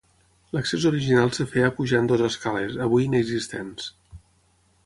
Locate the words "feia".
1.51-1.69